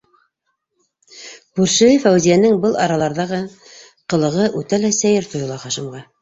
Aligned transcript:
Күршеһе 1.59 1.99
Фәүзиәнең 2.05 2.57
был 2.63 2.79
араларҙағы 2.85 3.43
ҡылығы 4.15 4.49
үтә 4.63 4.81
лә 4.83 4.93
сәйер 5.03 5.31
тойола 5.37 5.61
Хашимға. 5.67 6.05